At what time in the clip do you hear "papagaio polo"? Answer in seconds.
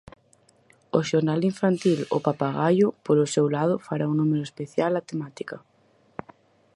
2.27-3.25